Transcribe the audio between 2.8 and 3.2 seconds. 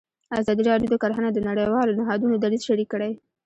کړی.